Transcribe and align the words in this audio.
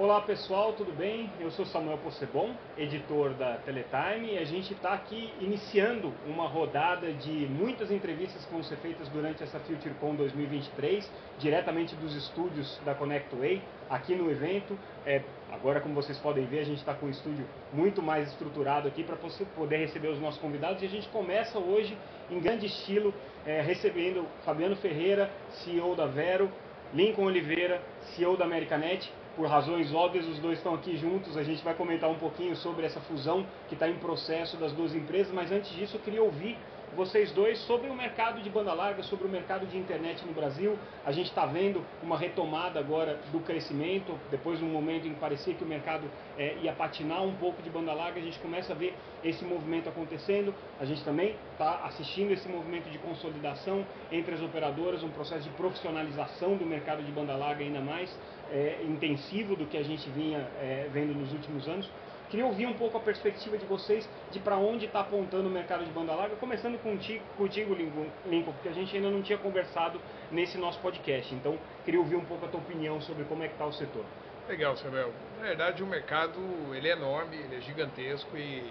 Olá 0.00 0.20
pessoal, 0.20 0.74
tudo 0.74 0.92
bem? 0.92 1.28
Eu 1.40 1.50
sou 1.50 1.66
Samuel 1.66 1.98
Possebon, 1.98 2.54
editor 2.76 3.30
da 3.30 3.56
Teletime, 3.56 4.34
e 4.34 4.38
a 4.38 4.44
gente 4.44 4.72
está 4.72 4.92
aqui 4.92 5.34
iniciando 5.40 6.14
uma 6.24 6.46
rodada 6.46 7.12
de 7.14 7.48
muitas 7.48 7.90
entrevistas 7.90 8.44
que 8.44 8.52
vão 8.52 8.62
ser 8.62 8.76
feitas 8.76 9.08
durante 9.08 9.42
essa 9.42 9.58
FutureCon 9.58 10.14
2023, 10.14 11.10
diretamente 11.40 11.96
dos 11.96 12.14
estúdios 12.14 12.80
da 12.84 12.94
ConnectWay, 12.94 13.60
aqui 13.90 14.14
no 14.14 14.30
evento. 14.30 14.78
É, 15.04 15.20
agora, 15.50 15.80
como 15.80 15.96
vocês 15.96 16.16
podem 16.18 16.46
ver, 16.46 16.60
a 16.60 16.64
gente 16.66 16.78
está 16.78 16.94
com 16.94 17.06
um 17.06 17.10
estúdio 17.10 17.44
muito 17.72 18.00
mais 18.00 18.28
estruturado 18.28 18.86
aqui 18.86 19.02
para 19.02 19.16
poder 19.16 19.78
receber 19.78 20.10
os 20.10 20.20
nossos 20.20 20.40
convidados, 20.40 20.80
e 20.80 20.86
a 20.86 20.90
gente 20.90 21.08
começa 21.08 21.58
hoje 21.58 21.98
em 22.30 22.38
grande 22.38 22.66
estilo, 22.66 23.12
é, 23.44 23.62
recebendo 23.62 24.24
Fabiano 24.44 24.76
Ferreira, 24.76 25.28
CEO 25.64 25.96
da 25.96 26.06
Vero, 26.06 26.48
Lincoln 26.94 27.24
Oliveira, 27.24 27.82
CEO 28.14 28.36
da 28.36 28.44
Americanet, 28.44 29.12
por 29.38 29.46
razões 29.46 29.94
óbvias, 29.94 30.26
os 30.26 30.40
dois 30.40 30.58
estão 30.58 30.74
aqui 30.74 30.96
juntos. 30.96 31.36
A 31.36 31.44
gente 31.44 31.62
vai 31.62 31.72
comentar 31.72 32.10
um 32.10 32.18
pouquinho 32.18 32.56
sobre 32.56 32.84
essa 32.84 32.98
fusão 33.02 33.46
que 33.68 33.74
está 33.74 33.88
em 33.88 33.96
processo 33.98 34.56
das 34.56 34.72
duas 34.72 34.92
empresas, 34.92 35.32
mas 35.32 35.52
antes 35.52 35.70
disso 35.70 35.96
eu 35.96 36.00
queria 36.00 36.24
ouvir 36.24 36.58
vocês 36.96 37.30
dois 37.32 37.58
sobre 37.60 37.88
o 37.88 37.94
mercado 37.94 38.40
de 38.42 38.50
banda 38.50 38.72
larga, 38.72 39.02
sobre 39.02 39.26
o 39.26 39.30
mercado 39.30 39.66
de 39.66 39.76
internet 39.76 40.24
no 40.26 40.32
Brasil. 40.32 40.78
A 41.04 41.12
gente 41.12 41.28
está 41.28 41.46
vendo 41.46 41.84
uma 42.02 42.16
retomada 42.16 42.80
agora 42.80 43.18
do 43.30 43.40
crescimento, 43.40 44.18
depois 44.30 44.58
de 44.58 44.64
um 44.64 44.68
momento 44.68 45.06
em 45.06 45.14
que 45.14 45.20
parecia 45.20 45.54
que 45.54 45.64
o 45.64 45.66
mercado 45.66 46.08
é, 46.36 46.56
ia 46.62 46.72
patinar 46.72 47.22
um 47.22 47.34
pouco 47.34 47.62
de 47.62 47.70
banda 47.70 47.92
larga, 47.92 48.20
a 48.20 48.22
gente 48.22 48.38
começa 48.38 48.72
a 48.72 48.76
ver 48.76 48.94
esse 49.24 49.44
movimento 49.44 49.88
acontecendo. 49.88 50.54
A 50.80 50.84
gente 50.84 51.04
também 51.04 51.34
está 51.52 51.84
assistindo 51.84 52.32
esse 52.32 52.48
movimento 52.48 52.88
de 52.90 52.98
consolidação 52.98 53.84
entre 54.10 54.34
as 54.34 54.42
operadoras, 54.42 55.02
um 55.02 55.10
processo 55.10 55.42
de 55.42 55.50
profissionalização 55.50 56.56
do 56.56 56.66
mercado 56.66 57.02
de 57.02 57.12
banda 57.12 57.36
larga 57.36 57.62
ainda 57.64 57.80
mais 57.80 58.14
é, 58.50 58.80
intensivo 58.84 59.56
do 59.56 59.66
que 59.66 59.76
a 59.76 59.82
gente 59.82 60.08
vinha 60.10 60.38
é, 60.60 60.88
vendo 60.92 61.14
nos 61.14 61.32
últimos 61.32 61.68
anos. 61.68 61.88
Queria 62.30 62.44
ouvir 62.44 62.66
um 62.66 62.74
pouco 62.74 62.98
a 62.98 63.00
perspectiva 63.00 63.56
de 63.56 63.64
vocês 63.64 64.08
de 64.30 64.38
para 64.38 64.56
onde 64.56 64.84
está 64.84 65.00
apontando 65.00 65.48
o 65.48 65.50
mercado 65.50 65.84
de 65.84 65.90
banda 65.90 66.14
larga, 66.14 66.36
começando 66.36 66.78
contigo, 66.82 67.24
contigo, 67.38 67.74
Lincoln, 67.74 68.52
porque 68.52 68.68
a 68.68 68.72
gente 68.72 68.94
ainda 68.94 69.10
não 69.10 69.22
tinha 69.22 69.38
conversado 69.38 69.98
nesse 70.30 70.58
nosso 70.58 70.78
podcast. 70.80 71.34
Então, 71.34 71.58
queria 71.86 71.98
ouvir 71.98 72.16
um 72.16 72.24
pouco 72.24 72.44
a 72.44 72.48
tua 72.48 72.60
opinião 72.60 73.00
sobre 73.00 73.24
como 73.24 73.42
é 73.42 73.46
que 73.46 73.54
está 73.54 73.64
o 73.64 73.72
setor. 73.72 74.04
Legal, 74.46 74.76
Samuel. 74.76 75.12
Na 75.38 75.46
verdade, 75.46 75.82
o 75.82 75.86
mercado 75.86 76.38
ele 76.74 76.88
é 76.88 76.92
enorme, 76.92 77.36
ele 77.36 77.56
é 77.56 77.60
gigantesco 77.60 78.36
e 78.36 78.62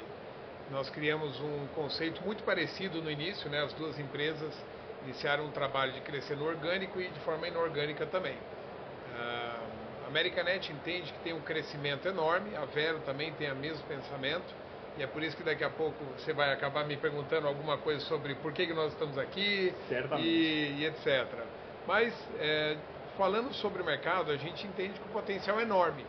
nós 0.72 0.90
criamos 0.90 1.40
um 1.40 1.68
conceito 1.74 2.22
muito 2.24 2.44
parecido 2.44 3.02
no 3.02 3.10
início, 3.10 3.50
né? 3.50 3.64
As 3.64 3.74
duas 3.74 3.98
empresas 4.00 4.54
iniciaram 5.04 5.46
um 5.46 5.52
trabalho 5.52 5.94
de 5.94 6.02
crescer 6.02 6.36
no 6.36 6.46
orgânico 6.46 7.00
e 7.00 7.08
de 7.08 7.20
forma 7.22 7.48
inorgânica 7.48 8.06
também. 8.06 8.36
Americanet 10.18 10.72
entende 10.72 11.14
que 11.14 11.20
tem 11.20 11.34
um 11.34 11.42
crescimento 11.42 12.08
enorme, 12.08 12.56
a 12.56 12.66
Vero 12.66 13.00
também 13.02 13.32
tem 13.34 13.52
o 13.52 13.56
mesmo 13.56 13.86
pensamento, 13.86 14.52
e 14.98 15.04
é 15.04 15.08
por 15.08 15.22
isso 15.22 15.38
que 15.38 15.44
daqui 15.44 15.64
a 15.64 15.70
pouco 15.70 16.04
você 16.18 16.34
vai 16.34 16.52
acabar 16.52 16.84
me 16.86 16.98
perguntando 16.98 17.48
alguma 17.48 17.78
coisa 17.78 18.04
sobre 18.06 18.34
por 18.34 18.52
que, 18.52 18.66
que 18.66 18.74
nós 18.74 18.94
estamos 18.94 19.16
aqui 19.16 19.72
e, 20.18 20.76
e, 20.80 20.86
etc. 20.86 21.28
Mas, 21.86 22.12
é, 22.40 22.78
falando 23.16 23.54
sobre 23.54 23.84
o 23.84 23.86
mercado, 23.86 24.32
a 24.32 24.38
gente 24.38 24.66
entende 24.66 25.00
que 25.00 25.08
o 25.08 25.12
potencial 25.12 25.60
é 25.60 25.62
enorme, 25.62 26.04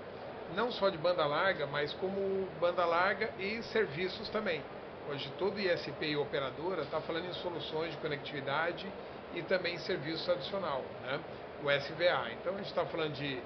não 0.57 0.73
só 0.73 0.89
de 0.89 0.97
banda 0.97 1.27
larga, 1.27 1.67
mas 1.67 1.93
como 1.93 2.49
banda 2.59 2.87
larga 2.87 3.31
e 3.39 3.63
serviços 3.65 4.31
também. 4.31 4.63
Hoje 5.11 5.31
todo 5.39 5.61
ISP 5.61 6.07
e 6.07 6.17
operadora 6.17 6.81
está 6.81 6.99
falando 7.03 7.27
em 7.27 7.33
soluções 7.35 7.91
de 7.91 7.99
conectividade 7.99 8.87
e 9.35 9.43
também 9.43 9.77
serviço 9.79 10.33
adicional, 10.33 10.83
né? 11.03 11.21
o 11.63 11.71
SVA. 11.71 12.33
Então 12.41 12.55
a 12.55 12.57
gente 12.57 12.69
está 12.69 12.87
falando 12.87 13.13
de 13.13 13.39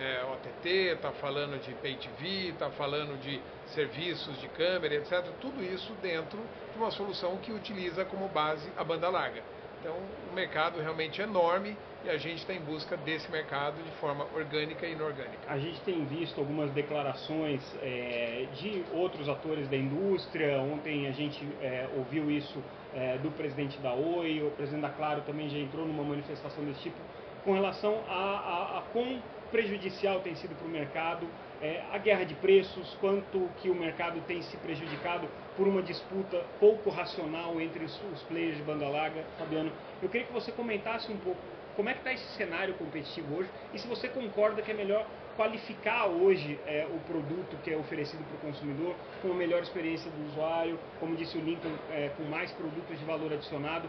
é, 0.00 0.24
OTT, 0.24 0.68
está 0.94 1.12
falando 1.12 1.60
de 1.60 1.74
Pay 1.74 1.96
TV, 1.96 2.48
está 2.48 2.70
falando 2.70 3.20
de 3.20 3.40
serviços 3.74 4.40
de 4.40 4.48
câmera, 4.48 4.94
etc. 4.94 5.26
Tudo 5.40 5.62
isso 5.62 5.92
dentro 6.00 6.38
de 6.72 6.78
uma 6.78 6.90
solução 6.90 7.36
que 7.36 7.52
utiliza 7.52 8.04
como 8.06 8.26
base 8.28 8.68
a 8.76 8.82
banda 8.82 9.08
larga. 9.08 9.42
Então, 9.80 9.96
o 10.30 10.34
mercado 10.34 10.78
realmente 10.78 11.22
é 11.22 11.24
enorme 11.24 11.76
e 12.04 12.10
a 12.10 12.18
gente 12.18 12.38
está 12.38 12.52
em 12.52 12.60
busca 12.60 12.98
desse 12.98 13.30
mercado 13.30 13.82
de 13.82 13.90
forma 13.92 14.26
orgânica 14.34 14.86
e 14.86 14.92
inorgânica. 14.92 15.38
A 15.48 15.58
gente 15.58 15.80
tem 15.80 16.04
visto 16.04 16.38
algumas 16.38 16.70
declarações 16.72 17.62
é, 17.82 18.46
de 18.56 18.84
outros 18.92 19.26
atores 19.28 19.68
da 19.68 19.76
indústria. 19.76 20.58
Ontem 20.60 21.06
a 21.06 21.12
gente 21.12 21.46
é, 21.62 21.88
ouviu 21.96 22.30
isso 22.30 22.62
é, 22.94 23.16
do 23.18 23.30
presidente 23.30 23.78
da 23.78 23.94
Oi, 23.94 24.42
o 24.42 24.50
presidente 24.50 24.82
da 24.82 24.90
Claro 24.90 25.22
também 25.22 25.48
já 25.48 25.58
entrou 25.58 25.86
numa 25.86 26.04
manifestação 26.04 26.62
desse 26.64 26.80
tipo 26.80 26.98
com 27.44 27.52
relação 27.52 28.02
a, 28.08 28.12
a, 28.12 28.78
a 28.78 28.82
quão 28.92 29.20
prejudicial 29.50 30.20
tem 30.20 30.34
sido 30.36 30.54
para 30.54 30.66
o 30.66 30.70
mercado 30.70 31.26
é, 31.62 31.82
a 31.92 31.98
guerra 31.98 32.24
de 32.24 32.34
preços, 32.34 32.96
quanto 33.00 33.50
que 33.60 33.68
o 33.68 33.74
mercado 33.74 34.20
tem 34.26 34.40
se 34.42 34.56
prejudicado 34.58 35.28
por 35.56 35.68
uma 35.68 35.82
disputa 35.82 36.42
pouco 36.58 36.88
racional 36.88 37.60
entre 37.60 37.84
os, 37.84 38.00
os 38.12 38.22
players 38.22 38.56
de 38.56 38.62
banda 38.62 38.88
larga. 38.88 39.24
Fabiano, 39.38 39.70
eu 40.02 40.08
queria 40.08 40.26
que 40.26 40.32
você 40.32 40.50
comentasse 40.52 41.12
um 41.12 41.18
pouco 41.18 41.40
como 41.76 41.88
é 41.88 41.92
que 41.92 42.00
está 42.00 42.12
esse 42.12 42.26
cenário 42.36 42.74
competitivo 42.74 43.36
hoje 43.36 43.50
e 43.72 43.78
se 43.78 43.86
você 43.86 44.08
concorda 44.08 44.62
que 44.62 44.70
é 44.70 44.74
melhor 44.74 45.06
qualificar 45.36 46.06
hoje 46.06 46.58
é, 46.66 46.86
o 46.90 46.98
produto 47.00 47.56
que 47.62 47.72
é 47.72 47.76
oferecido 47.76 48.22
para 48.24 48.36
o 48.36 48.52
consumidor 48.52 48.94
com 49.22 49.28
uma 49.28 49.36
melhor 49.36 49.62
experiência 49.62 50.10
do 50.10 50.28
usuário, 50.28 50.78
como 50.98 51.16
disse 51.16 51.38
o 51.38 51.40
Lincoln, 51.40 51.72
é, 51.90 52.10
com 52.16 52.24
mais 52.24 52.50
produtos 52.52 52.98
de 52.98 53.04
valor 53.04 53.32
adicionado. 53.32 53.88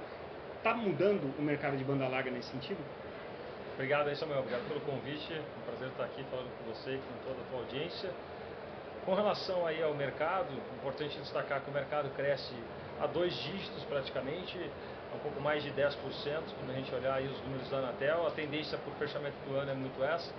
Está 0.57 0.73
mudando 0.75 1.33
o 1.39 1.41
mercado 1.41 1.75
de 1.75 1.83
banda 1.83 2.07
larga 2.07 2.29
nesse 2.29 2.49
sentido? 2.51 2.79
Obrigado 3.73 4.09
aí, 4.09 4.15
Samuel. 4.15 4.39
Obrigado 4.39 4.67
pelo 4.67 4.81
convite. 4.81 5.33
É 5.33 5.39
um 5.39 5.65
prazer 5.65 5.87
estar 5.87 6.03
aqui 6.03 6.23
falando 6.29 6.49
com 6.57 6.73
você 6.73 6.91
e 6.91 6.97
com 6.97 7.27
toda 7.27 7.41
a 7.41 7.43
tua 7.49 7.59
audiência. 7.59 8.11
Com 9.05 9.15
relação 9.15 9.65
aí 9.65 9.81
ao 9.81 9.93
mercado, 9.95 10.53
importante 10.75 11.17
destacar 11.17 11.61
que 11.61 11.69
o 11.69 11.73
mercado 11.73 12.09
cresce 12.11 12.53
a 13.01 13.07
dois 13.07 13.33
dígitos 13.33 13.83
praticamente, 13.85 14.59
um 15.15 15.19
pouco 15.19 15.41
mais 15.41 15.63
de 15.63 15.71
10%, 15.71 15.95
quando 15.97 16.69
a 16.69 16.73
gente 16.73 16.93
olhar 16.93 17.15
aí 17.15 17.27
os 17.27 17.41
números 17.41 17.69
da 17.69 17.77
Anatel. 17.77 18.27
A 18.27 18.31
tendência 18.31 18.77
para 18.77 18.91
o 18.91 18.95
fechamento 18.95 19.37
do 19.47 19.55
ano 19.55 19.71
é 19.71 19.73
muito 19.73 20.03
essa. 20.03 20.31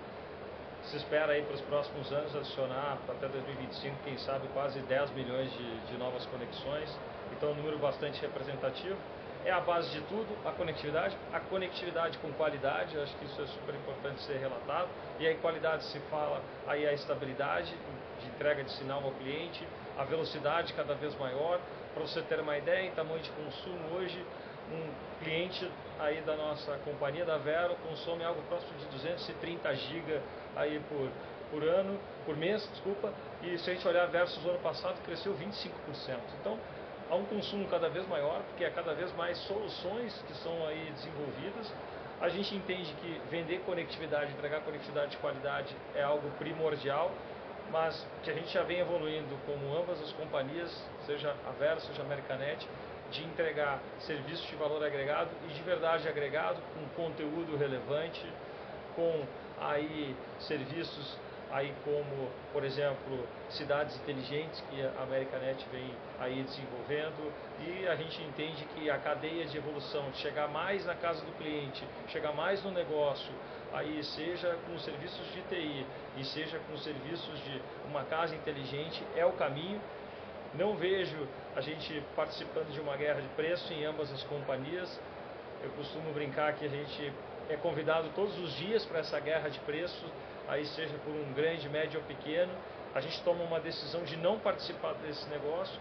Se 0.84 0.96
espera 0.96 1.32
aí 1.32 1.42
para 1.42 1.54
os 1.54 1.60
próximos 1.62 2.12
anos 2.12 2.36
adicionar 2.36 2.98
até 3.08 3.28
2025, 3.28 3.96
quem 4.04 4.18
sabe, 4.18 4.46
quase 4.52 4.78
10 4.80 5.10
milhões 5.12 5.50
de, 5.52 5.80
de 5.86 5.96
novas 5.96 6.26
conexões. 6.26 6.96
Então, 7.32 7.48
é 7.48 7.52
um 7.52 7.56
número 7.56 7.78
bastante 7.78 8.20
representativo 8.20 8.96
é 9.44 9.50
a 9.50 9.60
base 9.60 9.90
de 9.90 10.00
tudo, 10.02 10.36
a 10.46 10.52
conectividade, 10.52 11.16
a 11.32 11.40
conectividade 11.40 12.18
com 12.18 12.32
qualidade, 12.32 12.98
acho 12.98 13.16
que 13.16 13.24
isso 13.24 13.42
é 13.42 13.46
super 13.46 13.74
importante 13.74 14.22
ser 14.22 14.38
relatado, 14.38 14.88
e 15.18 15.26
aí 15.26 15.36
qualidade 15.36 15.84
se 15.84 15.98
fala 16.10 16.40
aí 16.66 16.86
a 16.86 16.92
estabilidade 16.92 17.74
de 18.20 18.28
entrega 18.28 18.62
de 18.62 18.70
sinal 18.72 19.02
ao 19.04 19.12
cliente, 19.12 19.66
a 19.98 20.04
velocidade 20.04 20.72
cada 20.74 20.94
vez 20.94 21.14
maior, 21.18 21.60
para 21.92 22.02
você 22.02 22.22
ter 22.22 22.40
uma 22.40 22.56
ideia, 22.56 22.86
em 22.86 22.92
tamanho 22.92 23.20
de 23.20 23.30
consumo 23.30 23.96
hoje, 23.96 24.24
um 24.70 25.22
cliente 25.22 25.70
aí 25.98 26.20
da 26.22 26.36
nossa 26.36 26.76
companhia 26.84 27.24
da 27.24 27.36
Vero 27.36 27.74
consome 27.88 28.24
algo 28.24 28.40
próximo 28.42 28.78
de 28.78 28.86
230 28.86 29.74
GB 29.74 30.20
aí 30.56 30.80
por, 30.88 31.10
por 31.50 31.62
ano, 31.64 31.98
por 32.24 32.36
mês, 32.36 32.66
desculpa, 32.70 33.12
e 33.42 33.58
se 33.58 33.70
a 33.70 33.74
gente 33.74 33.86
olhar 33.86 34.06
versus 34.06 34.42
o 34.44 34.50
ano 34.50 34.60
passado, 34.60 35.02
cresceu 35.04 35.34
25%. 35.34 36.18
Então, 36.40 36.58
há 37.12 37.14
um 37.14 37.26
consumo 37.26 37.68
cada 37.68 37.90
vez 37.90 38.08
maior, 38.08 38.40
porque 38.48 38.64
há 38.64 38.70
cada 38.70 38.94
vez 38.94 39.14
mais 39.16 39.36
soluções 39.40 40.18
que 40.26 40.32
são 40.38 40.66
aí 40.66 40.90
desenvolvidas. 40.94 41.70
A 42.22 42.30
gente 42.30 42.54
entende 42.54 42.90
que 43.02 43.20
vender 43.30 43.60
conectividade, 43.66 44.32
entregar 44.32 44.60
conectividade 44.60 45.10
de 45.10 45.16
qualidade 45.18 45.76
é 45.94 46.02
algo 46.02 46.30
primordial, 46.38 47.10
mas 47.70 48.06
que 48.22 48.30
a 48.30 48.34
gente 48.34 48.50
já 48.50 48.62
vem 48.62 48.78
evoluindo 48.78 49.36
como 49.44 49.76
ambas 49.76 50.00
as 50.00 50.10
companhias, 50.12 50.70
seja 51.04 51.34
a 51.46 51.50
Versa, 51.52 51.86
seja 51.88 52.00
a 52.00 52.06
Americanet, 52.06 52.66
de 53.10 53.22
entregar 53.24 53.78
serviços 54.00 54.46
de 54.46 54.56
valor 54.56 54.82
agregado 54.82 55.28
e 55.50 55.52
de 55.52 55.62
verdade 55.64 56.08
agregado, 56.08 56.62
com 56.74 57.02
conteúdo 57.02 57.58
relevante, 57.58 58.24
com 58.96 59.22
aí 59.60 60.16
serviços 60.40 61.18
aí 61.52 61.74
como, 61.84 62.30
por 62.50 62.64
exemplo, 62.64 63.28
cidades 63.50 63.94
inteligentes 63.96 64.58
que 64.70 64.82
a 64.82 65.02
Americanet 65.02 65.64
vem 65.70 65.94
aí 66.18 66.42
desenvolvendo 66.42 67.30
e 67.60 67.86
a 67.86 67.94
gente 67.94 68.22
entende 68.22 68.64
que 68.74 68.88
a 68.88 68.98
cadeia 68.98 69.44
de 69.44 69.58
evolução, 69.58 70.10
de 70.10 70.16
chegar 70.16 70.48
mais 70.48 70.86
na 70.86 70.94
casa 70.94 71.22
do 71.24 71.32
cliente, 71.32 71.86
chegar 72.08 72.32
mais 72.32 72.64
no 72.64 72.70
negócio, 72.70 73.30
aí 73.70 74.02
seja 74.02 74.56
com 74.66 74.78
serviços 74.78 75.26
de 75.32 75.42
TI 75.42 75.86
e 76.16 76.24
seja 76.24 76.58
com 76.70 76.76
serviços 76.78 77.38
de 77.44 77.60
uma 77.86 78.02
casa 78.04 78.34
inteligente, 78.34 79.04
é 79.14 79.24
o 79.26 79.32
caminho. 79.32 79.80
Não 80.54 80.74
vejo 80.74 81.28
a 81.54 81.60
gente 81.60 82.02
participando 82.16 82.72
de 82.72 82.80
uma 82.80 82.96
guerra 82.96 83.20
de 83.20 83.28
preço 83.28 83.70
em 83.74 83.84
ambas 83.84 84.10
as 84.10 84.22
companhias. 84.24 84.98
Eu 85.62 85.70
costumo 85.72 86.12
brincar 86.12 86.54
que 86.54 86.64
a 86.64 86.68
gente 86.68 87.12
é 87.50 87.56
convidado 87.56 88.08
todos 88.14 88.38
os 88.38 88.54
dias 88.54 88.84
para 88.86 89.00
essa 89.00 89.20
guerra 89.20 89.50
de 89.50 89.58
preço 89.60 90.06
aí 90.52 90.66
seja 90.66 90.94
por 91.04 91.12
um 91.12 91.32
grande, 91.32 91.68
médio 91.68 92.00
ou 92.00 92.06
pequeno, 92.06 92.52
a 92.94 93.00
gente 93.00 93.22
toma 93.22 93.42
uma 93.44 93.58
decisão 93.58 94.02
de 94.04 94.16
não 94.16 94.38
participar 94.38 94.92
desse 94.94 95.28
negócio, 95.30 95.80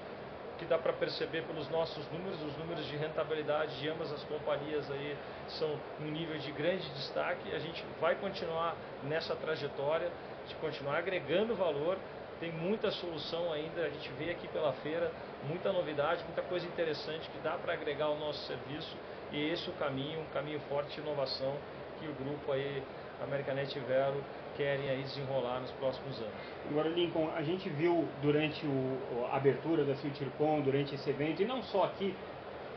que 0.57 0.65
dá 0.65 0.77
para 0.77 0.93
perceber 0.93 1.41
pelos 1.43 1.67
nossos 1.69 2.09
números, 2.11 2.41
os 2.43 2.55
números 2.57 2.85
de 2.85 2.95
rentabilidade 2.95 3.79
de 3.79 3.89
ambas 3.89 4.11
as 4.13 4.23
companhias 4.25 4.89
aí 4.91 5.17
são 5.47 5.75
um 5.99 6.05
nível 6.05 6.37
de 6.37 6.51
grande 6.51 6.87
destaque. 6.91 7.51
A 7.53 7.59
gente 7.59 7.83
vai 7.99 8.15
continuar 8.15 8.75
nessa 9.03 9.35
trajetória 9.35 10.11
de 10.47 10.55
continuar 10.55 10.97
agregando 10.97 11.55
valor. 11.55 11.97
Tem 12.39 12.51
muita 12.51 12.91
solução 12.91 13.51
ainda, 13.51 13.81
a 13.81 13.89
gente 13.89 14.09
vê 14.13 14.31
aqui 14.31 14.47
pela 14.47 14.71
feira, 14.73 15.11
muita 15.47 15.71
novidade, 15.71 16.23
muita 16.23 16.43
coisa 16.43 16.65
interessante 16.65 17.29
que 17.29 17.39
dá 17.39 17.51
para 17.57 17.73
agregar 17.73 18.05
ao 18.05 18.17
nosso 18.17 18.45
serviço 18.47 18.95
e 19.31 19.49
esse 19.49 19.67
é 19.67 19.71
o 19.71 19.75
caminho, 19.75 20.19
um 20.19 20.33
caminho 20.33 20.59
forte 20.69 20.95
de 20.95 21.01
inovação 21.01 21.55
que 21.99 22.07
o 22.07 22.13
grupo 22.13 22.51
aí, 22.51 22.83
Americanet 23.21 23.79
Vero, 23.79 24.23
querem 24.55 24.89
aí 24.89 25.01
desenrolar 25.03 25.59
nos 25.59 25.71
próximos 25.71 26.19
anos. 26.19 26.33
Agora, 26.69 26.89
Lincoln, 26.89 27.29
a 27.35 27.41
gente 27.41 27.69
viu 27.69 28.07
durante 28.21 28.65
o, 28.65 29.27
a 29.31 29.37
abertura 29.37 29.83
da 29.83 29.95
FutureCon, 29.95 30.61
durante 30.61 30.95
esse 30.95 31.09
evento, 31.09 31.41
e 31.41 31.45
não 31.45 31.61
só 31.63 31.85
aqui, 31.85 32.15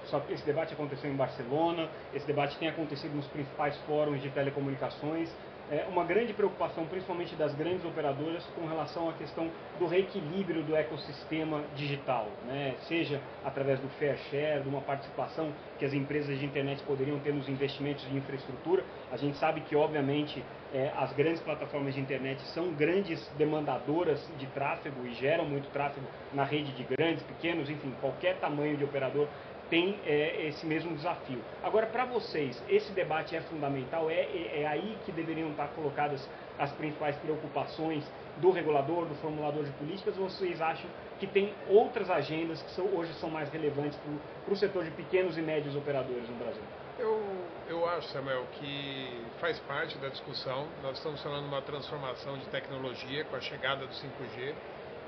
só 0.05 0.23
esse 0.29 0.45
debate 0.45 0.75
aconteceu 0.75 1.11
em 1.11 1.17
Barcelona, 1.17 1.89
esse 2.13 2.27
debate 2.27 2.59
tem 2.59 2.69
acontecido 2.69 3.15
nos 3.15 3.27
principais 3.29 3.77
fóruns 3.87 4.21
de 4.21 4.31
telecomunicações, 4.31 5.31
é, 5.71 5.87
uma 5.89 6.05
grande 6.05 6.33
preocupação, 6.33 6.87
principalmente 6.87 7.35
das 7.37 7.55
grandes 7.55 7.85
operadoras, 7.85 8.45
com 8.55 8.67
relação 8.67 9.09
à 9.09 9.13
questão 9.15 9.51
do 9.79 9.87
reequilíbrio 9.87 10.63
do 10.63 10.77
ecossistema 10.77 11.63
digital, 11.75 12.29
né? 12.47 12.75
seja 12.89 13.21
através 13.45 13.81
do 13.81 13.89
fair 13.91 14.17
share, 14.31 14.63
de 14.63 14.69
uma 14.69 14.81
participação 14.81 15.53
que 15.79 15.85
as 15.85 15.93
empresas 15.93 16.39
de 16.39 16.45
internet 16.45 16.83
poderiam 16.85 17.19
ter 17.21 17.33
nos 17.33 17.49
investimentos 17.49 18.05
de 18.09 18.17
infraestrutura. 18.17 18.85
A 19.11 19.17
gente 19.17 19.37
sabe 19.39 19.61
que, 19.63 19.75
obviamente, 19.75 20.45
é, 20.73 20.91
as 20.97 21.13
grandes 21.13 21.41
plataformas 21.41 21.95
de 21.95 22.01
internet 22.01 22.41
são 22.53 22.73
grandes 22.73 23.27
demandadoras 23.39 24.21
de 24.37 24.47
tráfego 24.49 25.07
e 25.07 25.15
geram 25.15 25.45
muito 25.45 25.71
tráfego 25.71 26.07
na 26.33 26.45
rede 26.45 26.73
de 26.73 26.83
grandes, 26.83 27.23
pequenos, 27.23 27.71
enfim, 27.71 27.95
qualquer 28.01 28.39
tamanho 28.39 28.77
de 28.77 28.85
operador 28.85 29.29
tem 29.75 29.99
é, 30.07 30.47
esse 30.47 30.65
mesmo 30.65 30.95
desafio. 30.95 31.43
Agora, 31.61 31.87
para 31.87 32.05
vocês, 32.05 32.63
esse 32.69 32.93
debate 32.93 33.35
é 33.35 33.41
fundamental? 33.41 34.09
É, 34.09 34.21
é, 34.21 34.61
é, 34.61 34.67
aí 34.69 34.97
que 35.05 35.11
deveriam 35.11 35.51
estar 35.51 35.67
colocadas 35.75 36.25
as 36.57 36.71
principais 36.75 37.17
preocupações 37.17 38.05
do 38.37 38.53
regulador, 38.53 39.07
do 39.07 39.17
formulador 39.17 39.65
de 39.65 39.73
políticas, 39.73 40.17
ou 40.17 40.31
vocês 40.31 40.61
acham 40.61 40.89
que 41.19 41.27
tem 41.27 41.53
outras 41.69 42.09
agendas 42.09 42.63
que 42.63 42.71
são, 42.71 42.87
hoje 42.95 43.13
são 43.15 43.29
mais 43.29 43.51
relevantes 43.51 43.99
para 44.45 44.55
o 44.55 44.57
setor 44.57 44.85
de 44.85 44.93
pequenos 44.93 45.37
e 45.37 45.43
médios 45.43 45.75
operadores 45.75 46.29
no 46.29 46.37
Brasil? 46.37 46.63
Eu, 46.97 47.21
eu 47.69 47.89
acho, 47.89 48.07
Samuel, 48.11 48.47
que 48.53 49.27
faz 49.41 49.59
parte 49.59 49.99
da 49.99 50.09
discussão. 50.09 50.69
Nós 50.85 50.99
estamos 50.99 51.21
falando 51.21 51.43
de 51.43 51.49
uma 51.49 51.63
transformação 51.63 52.39
de 52.39 52.47
tecnologia 52.47 53.25
com 53.25 53.35
a 53.35 53.41
chegada 53.41 53.85
do 53.85 53.93
5G, 53.93 54.55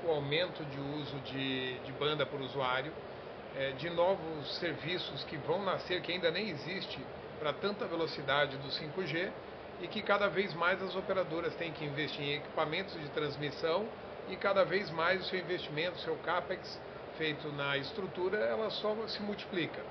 o 0.05 0.11
aumento 0.11 0.65
de 0.65 0.79
uso 0.99 1.17
de, 1.21 1.79
de 1.79 1.91
banda 1.93 2.25
por 2.25 2.41
usuário 2.41 2.91
é, 3.57 3.71
de 3.71 3.89
novos 3.89 4.57
serviços 4.59 5.23
que 5.23 5.37
vão 5.37 5.63
nascer, 5.63 6.01
que 6.01 6.11
ainda 6.11 6.29
nem 6.29 6.49
existe 6.49 6.99
para 7.39 7.51
tanta 7.53 7.85
velocidade 7.85 8.57
do 8.57 8.67
5G 8.67 9.31
e 9.81 9.87
que 9.87 10.01
cada 10.01 10.27
vez 10.27 10.53
mais 10.53 10.81
as 10.81 10.95
operadoras 10.95 11.55
têm 11.55 11.71
que 11.71 11.83
investir 11.85 12.23
em 12.23 12.35
equipamentos 12.35 12.93
de 12.99 13.09
transmissão 13.09 13.87
e 14.29 14.35
cada 14.35 14.63
vez 14.63 14.89
mais 14.91 15.21
o 15.21 15.25
seu 15.25 15.39
investimento, 15.39 15.95
o 15.95 15.99
seu 15.99 16.15
CAPEX 16.17 16.79
feito 17.17 17.51
na 17.53 17.77
estrutura, 17.77 18.37
ela 18.37 18.69
só 18.69 18.95
se 19.07 19.21
multiplica. 19.21 19.81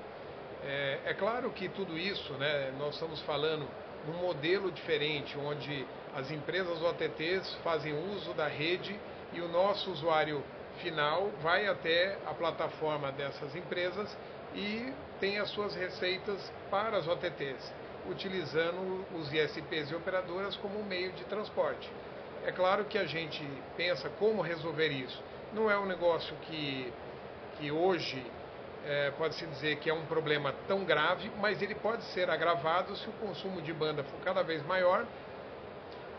É, 0.63 0.99
é 1.05 1.13
claro 1.13 1.49
que 1.51 1.67
tudo 1.69 1.97
isso, 1.97 2.33
né, 2.33 2.73
nós 2.77 2.93
estamos 2.93 3.21
falando 3.21 3.67
num 4.05 4.17
modelo 4.21 4.71
diferente, 4.71 5.37
onde 5.37 5.85
as 6.15 6.31
empresas 6.31 6.81
OTTs 6.81 7.55
fazem 7.63 7.93
uso 8.13 8.33
da 8.33 8.47
rede 8.47 8.97
e 9.33 9.41
o 9.41 9.47
nosso 9.47 9.91
usuário 9.91 10.43
final 10.77 11.29
vai 11.41 11.67
até 11.67 12.17
a 12.25 12.33
plataforma 12.33 13.11
dessas 13.11 13.55
empresas 13.55 14.15
e 14.55 14.91
tem 15.19 15.39
as 15.39 15.49
suas 15.49 15.75
receitas 15.75 16.51
para 16.69 16.97
as 16.97 17.07
OTTs, 17.07 17.73
utilizando 18.09 19.05
os 19.13 19.31
ISPs 19.31 19.91
e 19.91 19.95
operadoras 19.95 20.55
como 20.57 20.83
meio 20.83 21.11
de 21.13 21.23
transporte. 21.25 21.89
É 22.45 22.51
claro 22.51 22.85
que 22.85 22.97
a 22.97 23.05
gente 23.05 23.45
pensa 23.75 24.09
como 24.19 24.41
resolver 24.41 24.89
isso. 24.89 25.21
Não 25.53 25.69
é 25.69 25.77
um 25.77 25.85
negócio 25.85 26.35
que, 26.43 26.91
que 27.57 27.71
hoje 27.71 28.23
é, 28.85 29.11
pode-se 29.11 29.45
dizer 29.47 29.77
que 29.77 29.89
é 29.89 29.93
um 29.93 30.05
problema 30.05 30.53
tão 30.67 30.83
grave, 30.85 31.29
mas 31.39 31.61
ele 31.61 31.75
pode 31.75 32.03
ser 32.05 32.29
agravado 32.29 32.95
se 32.95 33.09
o 33.09 33.13
consumo 33.13 33.61
de 33.61 33.73
banda 33.73 34.03
for 34.03 34.19
cada 34.23 34.43
vez 34.43 34.65
maior 34.65 35.05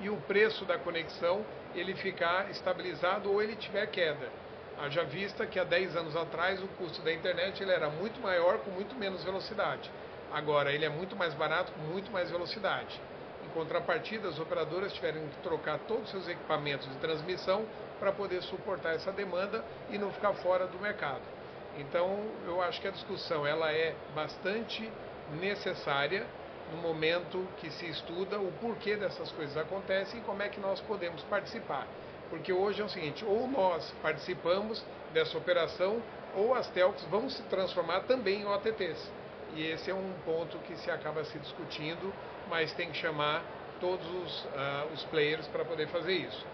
e 0.01 0.11
o 0.11 0.17
preço 0.17 0.65
da 0.65 0.79
conexão 0.79 1.45
ele 1.75 1.95
ficar 1.95 2.51
estabilizado 2.51 3.31
ou 3.31 3.43
ele 3.43 3.57
tiver 3.57 3.87
queda. 3.87 4.31
Haja 4.81 5.03
vista 5.03 5.45
que 5.45 5.59
há 5.59 5.65
10 5.65 5.97
anos 5.97 6.15
atrás 6.15 6.63
o 6.63 6.69
custo 6.69 7.03
da 7.03 7.13
internet 7.13 7.61
ele 7.61 7.73
era 7.73 7.91
muito 7.91 8.21
maior 8.21 8.59
com 8.59 8.71
muito 8.71 8.95
menos 8.95 9.25
velocidade. 9.25 9.91
Agora 10.33 10.73
ele 10.73 10.85
é 10.85 10.89
muito 10.89 11.17
mais 11.17 11.35
barato 11.35 11.73
com 11.73 11.81
muito 11.81 12.13
mais 12.13 12.31
velocidade. 12.31 13.01
Em 13.45 13.49
contrapartida, 13.49 14.29
as 14.29 14.39
operadoras 14.39 14.93
tiveram 14.93 15.27
que 15.27 15.37
trocar 15.39 15.81
todos 15.81 16.05
os 16.05 16.11
seus 16.11 16.29
equipamentos 16.29 16.89
de 16.89 16.95
transmissão 16.99 17.67
para 17.99 18.13
poder 18.13 18.41
suportar 18.43 18.95
essa 18.95 19.11
demanda 19.11 19.65
e 19.91 19.99
não 19.99 20.13
ficar 20.13 20.33
fora 20.35 20.67
do 20.69 20.79
mercado. 20.79 21.23
Então, 21.77 22.17
eu 22.47 22.63
acho 22.63 22.81
que 22.81 22.87
a 22.87 22.93
discussão 22.93 23.45
ela 23.45 23.73
é 23.73 23.97
bastante 24.15 24.89
necessária 25.41 26.25
no 26.71 26.79
momento 26.79 27.45
que 27.57 27.71
se 27.71 27.87
estuda 27.87 28.39
o 28.39 28.53
porquê 28.61 28.95
dessas 28.95 29.33
coisas 29.33 29.57
acontecem 29.57 30.21
e 30.21 30.23
como 30.23 30.41
é 30.41 30.49
que 30.49 30.61
nós 30.61 30.81
podemos 30.83 31.23
participar. 31.23 31.87
Porque 32.31 32.53
hoje 32.53 32.81
é 32.81 32.85
o 32.85 32.89
seguinte, 32.89 33.25
ou 33.25 33.49
nós 33.49 33.95
participamos 34.03 34.85
dessa 35.13 35.37
operação, 35.37 36.03
ou 36.35 36.55
as 36.55 36.69
telcos 36.69 37.03
vão 37.05 37.29
se 37.29 37.43
transformar 37.45 38.01
também 38.01 38.43
em 38.43 38.47
OTTs. 38.47 39.11
E 39.55 39.67
esse 39.67 39.91
é 39.91 39.95
um 39.95 40.13
ponto 40.25 40.59
que 40.59 40.77
se 40.77 40.91
acaba 40.91 41.25
se 41.25 41.39
discutindo, 41.39 42.13
mas 42.51 42.73
tem 42.75 42.91
que 42.91 42.97
chamar 42.97 43.43
todos 43.81 44.07
os, 44.07 44.45
uh, 44.45 44.93
os 44.93 45.05
players 45.05 45.47
para 45.49 45.65
poder 45.65 45.89
fazer 45.89 46.13
isso. 46.13 46.47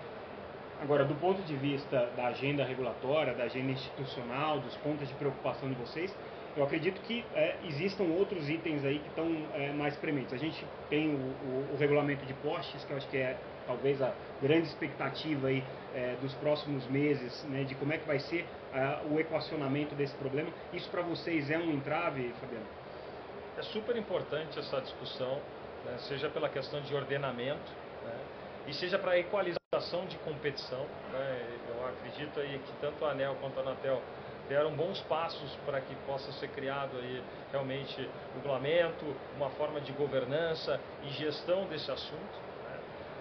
Agora, 0.80 1.04
do 1.04 1.14
ponto 1.14 1.42
de 1.42 1.56
vista 1.56 2.10
da 2.16 2.26
agenda 2.26 2.64
regulatória, 2.64 3.34
da 3.34 3.44
agenda 3.44 3.72
institucional, 3.72 4.60
dos 4.60 4.76
pontos 4.76 5.08
de 5.08 5.14
preocupação 5.14 5.68
de 5.68 5.74
vocês, 5.76 6.14
eu 6.56 6.62
acredito 6.62 7.00
que 7.02 7.24
é, 7.34 7.56
existam 7.64 8.04
outros 8.04 8.48
itens 8.48 8.84
aí 8.84 8.98
que 8.98 9.08
estão 9.08 9.28
é, 9.54 9.72
mais 9.72 9.96
prementes. 9.96 10.32
A 10.32 10.36
gente 10.36 10.64
tem 10.88 11.08
o, 11.08 11.18
o, 11.18 11.68
o, 11.72 11.76
regulamento 11.76 12.24
de 12.26 12.34
postes, 12.34 12.84
que 12.84 12.92
eu 12.92 12.96
acho 12.96 13.08
que 13.08 13.16
é 13.16 13.36
talvez 13.66 14.00
a 14.02 14.12
grande 14.42 14.68
expectativa 14.68 15.48
aí 15.48 15.64
é, 15.94 16.16
dos 16.20 16.34
próximos 16.34 16.86
meses, 16.86 17.44
né, 17.44 17.64
de 17.64 17.74
como 17.74 17.92
é 17.92 17.98
que 17.98 18.06
vai 18.06 18.18
ser 18.18 18.46
o 19.10 19.18
equacionamento 19.18 19.94
desse 19.94 20.14
problema. 20.16 20.50
Isso 20.72 20.88
para 20.90 21.02
vocês 21.02 21.50
é 21.50 21.58
um 21.58 21.70
entrave, 21.70 22.32
Fabiano? 22.40 22.66
É 23.56 23.62
super 23.62 23.96
importante 23.96 24.58
essa 24.58 24.80
discussão, 24.80 25.40
né, 25.84 25.96
seja 26.08 26.28
pela 26.28 26.48
questão 26.48 26.80
de 26.80 26.94
ordenamento 26.94 27.72
né, 28.04 28.18
e 28.66 28.74
seja 28.74 28.98
para 28.98 29.12
a 29.12 29.18
equalização 29.18 30.06
de 30.06 30.16
competição. 30.18 30.84
Né, 31.12 31.58
eu 31.68 31.86
acredito 31.86 32.40
aí 32.40 32.58
que 32.58 32.72
tanto 32.80 33.04
a 33.04 33.10
ANEL 33.10 33.36
quanto 33.40 33.58
a 33.58 33.62
Anatel 33.62 34.02
deram 34.48 34.72
bons 34.72 35.00
passos 35.02 35.56
para 35.64 35.80
que 35.80 35.94
possa 36.06 36.30
ser 36.32 36.48
criado 36.48 36.96
aí 36.98 37.22
realmente 37.50 38.08
regulamento, 38.34 39.04
uma 39.36 39.48
forma 39.50 39.80
de 39.80 39.92
governança 39.92 40.80
e 41.02 41.08
gestão 41.10 41.64
desse 41.66 41.90
assunto. 41.90 42.53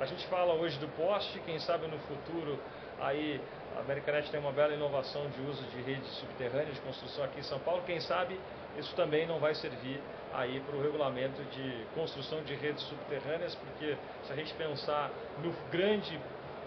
A 0.03 0.05
gente 0.05 0.27
fala 0.27 0.53
hoje 0.55 0.77
do 0.79 0.87
poste, 0.97 1.39
quem 1.45 1.57
sabe 1.59 1.87
no 1.87 1.97
futuro 1.99 2.59
aí 2.99 3.39
a 3.77 3.79
Americanet 3.79 4.29
tem 4.29 4.37
uma 4.37 4.51
bela 4.51 4.73
inovação 4.73 5.29
de 5.29 5.39
uso 5.49 5.63
de 5.67 5.81
redes 5.81 6.09
subterrâneas 6.19 6.75
de 6.75 6.81
construção 6.81 7.23
aqui 7.23 7.39
em 7.39 7.43
São 7.43 7.57
Paulo, 7.59 7.81
quem 7.85 8.01
sabe 8.01 8.37
isso 8.77 8.93
também 8.97 9.25
não 9.25 9.39
vai 9.39 9.55
servir 9.55 10.01
aí 10.33 10.59
para 10.59 10.75
o 10.75 10.81
regulamento 10.81 11.41
de 11.45 11.85
construção 11.95 12.43
de 12.43 12.53
redes 12.53 12.83
subterrâneas, 12.83 13.55
porque 13.55 13.95
se 14.25 14.33
a 14.33 14.35
gente 14.35 14.53
pensar 14.55 15.09
no 15.41 15.53
grande 15.71 16.19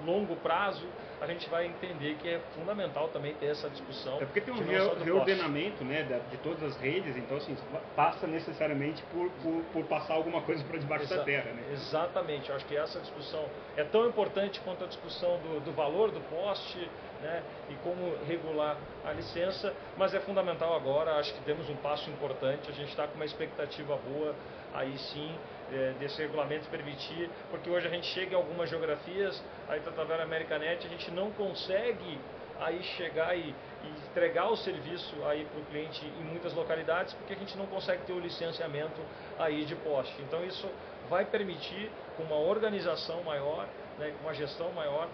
longo 0.05 0.37
prazo, 0.37 0.87
a 1.21 1.26
gente 1.26 1.49
vai 1.49 1.67
entender 1.67 2.17
que 2.17 2.29
é 2.29 2.41
fundamental 2.55 3.09
também 3.09 3.35
ter 3.35 3.47
essa 3.47 3.69
discussão. 3.71 4.17
É 4.21 4.25
porque 4.25 4.41
tem 4.41 4.53
um 4.53 4.59
re 4.59 5.05
reordenamento 5.05 5.85
né, 5.85 6.03
de 6.31 6.37
todas 6.38 6.62
as 6.62 6.76
redes, 6.76 7.17
então 7.17 7.37
assim, 7.37 7.57
passa 7.95 8.26
necessariamente 8.26 9.03
por, 9.12 9.31
por, 9.43 9.62
por 9.73 9.85
passar 9.85 10.15
alguma 10.15 10.43
coisa 10.43 10.62
para 10.65 10.79
debaixo 10.79 11.05
Exa 11.05 11.17
da 11.17 11.25
terra. 11.25 11.53
Né? 11.53 11.62
Exatamente, 11.73 12.50
eu 12.50 12.57
acho 12.57 12.67
que 12.67 12.76
essa 12.76 13.00
discussão 13.00 13.45
é 13.76 13.85
tão 13.85 14.07
importante 14.07 14.61
quanto 14.61 14.85
a 14.85 14.87
discussão 14.87 15.38
do, 15.38 15.61
do 15.61 15.73
valor 15.73 16.11
do 16.11 16.21
poste 16.29 16.88
né, 17.23 17.43
e 17.71 17.75
como 17.76 18.15
regular 18.26 18.76
a 19.05 19.12
licença, 19.12 19.73
mas 19.97 20.15
é 20.15 20.21
fundamental 20.21 20.75
agora, 20.76 21.17
acho 21.19 21.33
que 21.35 21.41
temos 21.45 21.69
um 21.71 21.76
passo 21.76 22.11
importante, 22.11 22.71
a 22.71 22.75
gente 22.75 22.91
está 22.91 23.07
com 23.07 23.15
uma 23.15 23.25
expectativa 23.25 23.97
boa 23.97 24.35
aí 24.75 24.97
sim 24.99 25.35
é, 25.73 25.95
desse 25.99 26.21
regulamento 26.21 26.69
permitir, 26.69 27.31
porque 27.51 27.69
hoje 27.69 27.87
a 27.87 27.91
gente 27.91 28.07
chega 28.09 28.33
em 28.33 28.37
algumas 28.37 28.69
geografias, 28.71 29.43
aí 29.69 29.81
Tatavera 29.81 30.23
Americanet, 30.23 30.87
a 30.87 30.91
gente 30.91 31.11
não 31.11 31.31
consegue 31.33 32.19
aí 32.61 32.83
chegar 32.83 33.37
e, 33.37 33.55
e 33.85 33.89
entregar 34.11 34.51
o 34.51 34.57
serviço 34.57 35.15
aí 35.27 35.45
para 35.45 35.61
o 35.61 35.65
cliente 35.67 36.05
em 36.05 36.25
muitas 36.25 36.55
localidades, 36.55 37.13
porque 37.15 37.33
a 37.33 37.37
gente 37.37 37.57
não 37.57 37.67
consegue 37.67 38.05
ter 38.05 38.13
o 38.13 38.21
licenciamento 38.21 39.01
aí 39.39 39.65
de 39.65 39.75
poste. 39.77 40.15
Então 40.23 40.45
isso 40.45 40.69
vai 41.09 41.25
permitir, 41.25 41.91
com 42.17 42.23
uma 42.23 42.37
organização 42.37 43.23
maior, 43.23 43.67
né, 43.99 44.13
com 44.17 44.27
uma 44.27 44.35
gestão 44.35 44.71
maior, 44.73 45.09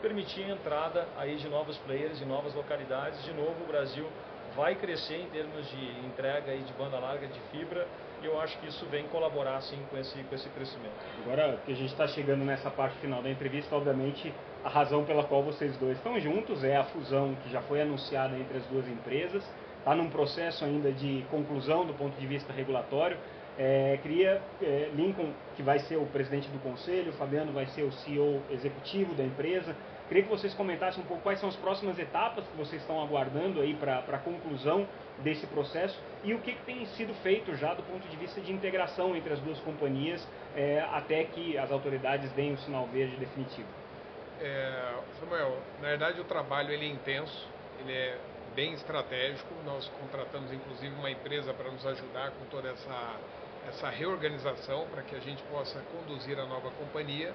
permitir 0.00 0.44
a 0.44 0.48
entrada 0.48 1.06
aí 1.16 1.36
de 1.36 1.48
novos 1.48 1.78
players 1.78 2.20
em 2.20 2.24
novas 2.24 2.54
localidades. 2.54 3.22
De 3.24 3.32
novo, 3.32 3.62
o 3.62 3.66
Brasil 3.66 4.06
vai 4.54 4.74
crescer 4.74 5.16
em 5.16 5.30
termos 5.30 5.68
de 5.70 6.06
entrega 6.06 6.54
e 6.54 6.58
de 6.58 6.72
banda 6.74 6.98
larga 6.98 7.26
de 7.26 7.40
fibra 7.50 7.86
e 8.22 8.26
eu 8.26 8.40
acho 8.40 8.56
que 8.58 8.68
isso 8.68 8.86
vem 8.86 9.04
colaborar 9.08 9.60
sim 9.62 9.78
com 9.90 9.98
esse, 9.98 10.16
com 10.22 10.34
esse 10.34 10.48
crescimento. 10.50 10.94
Agora 11.24 11.58
que 11.64 11.72
a 11.72 11.74
gente 11.74 11.90
está 11.90 12.06
chegando 12.06 12.44
nessa 12.44 12.70
parte 12.70 12.96
final 12.98 13.22
da 13.22 13.28
entrevista, 13.28 13.74
obviamente 13.74 14.32
a 14.64 14.68
razão 14.68 15.04
pela 15.04 15.24
qual 15.24 15.42
vocês 15.42 15.76
dois 15.76 15.96
estão 15.96 16.18
juntos 16.20 16.62
é 16.62 16.76
a 16.76 16.84
fusão 16.84 17.34
que 17.42 17.50
já 17.50 17.60
foi 17.62 17.82
anunciada 17.82 18.36
entre 18.38 18.58
as 18.58 18.64
duas 18.66 18.86
empresas, 18.88 19.42
está 19.78 19.94
num 19.94 20.08
processo 20.08 20.64
ainda 20.64 20.92
de 20.92 21.24
conclusão 21.30 21.84
do 21.84 21.94
ponto 21.94 22.18
de 22.18 22.26
vista 22.26 22.52
regulatório. 22.52 23.16
É, 23.58 23.98
queria, 24.00 24.40
é, 24.62 24.90
Lincoln, 24.94 25.30
que 25.56 25.62
vai 25.62 25.78
ser 25.80 25.96
o 25.96 26.06
presidente 26.06 26.48
do 26.48 26.58
conselho, 26.60 27.12
Fabiano 27.14 27.52
vai 27.52 27.66
ser 27.66 27.82
o 27.82 27.92
CEO 27.92 28.40
executivo 28.50 29.14
da 29.14 29.24
empresa, 29.24 29.76
Queria 30.08 30.24
que 30.24 30.28
vocês 30.28 30.52
comentassem 30.54 31.02
um 31.02 31.06
pouco 31.06 31.22
quais 31.22 31.40
são 31.40 31.48
as 31.48 31.56
próximas 31.56 31.98
etapas 31.98 32.46
que 32.46 32.56
vocês 32.56 32.82
estão 32.82 33.02
aguardando 33.02 33.60
aí 33.60 33.74
para 33.74 33.98
a 33.98 34.18
conclusão 34.18 34.86
desse 35.18 35.46
processo 35.46 35.98
e 36.24 36.34
o 36.34 36.40
que, 36.40 36.52
que, 36.52 36.62
tem 36.64 36.84
sido 36.86 37.14
feito 37.22 37.54
já 37.56 37.74
do 37.74 37.82
ponto 37.82 38.06
de 38.08 38.16
vista 38.16 38.40
de 38.40 38.52
integração 38.52 39.16
entre 39.16 39.32
as 39.32 39.40
duas 39.40 39.58
companhias 39.60 40.26
é, 40.54 40.80
até 40.92 41.24
que 41.24 41.56
as 41.56 41.70
autoridades 41.70 42.30
deem 42.32 42.52
o 42.52 42.58
sinal 42.58 42.86
verde 42.86 43.16
definitivo. 43.16 43.68
É, 44.40 44.94
Samuel, 45.20 45.56
na 45.80 45.88
verdade 45.88 46.20
o 46.20 46.24
trabalho 46.24 46.72
ele 46.72 46.86
é 46.86 46.88
intenso, 46.88 47.48
ele 47.80 47.92
é 47.92 48.18
bem 48.54 48.74
estratégico. 48.74 49.48
Nós 49.64 49.90
contratamos 50.00 50.52
inclusive 50.52 50.94
uma 50.94 51.10
empresa 51.10 51.52
para 51.54 51.70
nos 51.70 51.86
ajudar 51.86 52.32
com 52.32 52.44
toda 52.46 52.68
essa, 52.68 53.16
essa 53.68 53.88
reorganização 53.88 54.86
para 54.88 55.02
que 55.02 55.14
a 55.14 55.20
gente 55.20 55.42
possa 55.44 55.80
conduzir 55.92 56.38
a 56.38 56.44
nova 56.44 56.70
companhia 56.72 57.32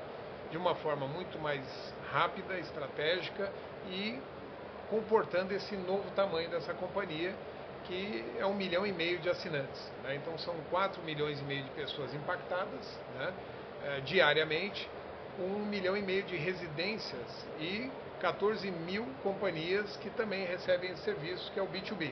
de 0.52 0.58
uma 0.58 0.76
forma 0.76 1.08
muito 1.08 1.40
mais 1.40 1.64
rápida, 2.12 2.58
estratégica 2.60 3.52
e 3.90 4.20
comportando 4.90 5.54
esse 5.54 5.76
novo 5.76 6.10
tamanho 6.12 6.50
dessa 6.50 6.74
companhia, 6.74 7.36
que 7.86 8.24
é 8.38 8.46
um 8.46 8.54
milhão 8.54 8.86
e 8.86 8.92
meio 8.92 9.20
de 9.20 9.30
assinantes. 9.30 9.92
Né? 10.04 10.16
Então 10.16 10.38
são 10.38 10.56
4 10.70 11.02
milhões 11.04 11.40
e 11.40 11.44
meio 11.44 11.64
de 11.64 11.70
pessoas 11.72 12.14
impactadas 12.14 13.00
né? 13.18 13.34
é, 13.86 14.00
diariamente, 14.02 14.90
um 15.40 15.66
milhão 15.66 15.96
e 15.96 16.02
meio 16.02 16.24
de 16.24 16.36
residências 16.36 17.46
e 17.60 17.92
14 18.20 18.70
mil 18.72 19.06
companhias 19.22 19.96
que 19.98 20.10
também 20.12 20.46
recebem 20.46 20.92
esse 20.92 21.04
serviço, 21.04 21.52
que 21.52 21.60
é 21.60 21.64
o 21.64 21.68
B2B. 21.68 22.12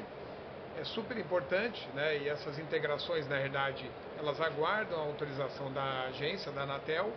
É 0.80 0.84
super 0.84 1.18
importante, 1.18 1.88
né? 1.94 2.18
e 2.18 2.30
essas 2.30 2.60
integrações, 2.60 3.28
na 3.28 3.38
verdade, 3.38 3.90
elas 4.18 4.40
aguardam 4.40 5.00
a 5.00 5.04
autorização 5.04 5.72
da 5.72 6.04
agência, 6.10 6.52
da 6.52 6.64
Anatel, 6.64 7.12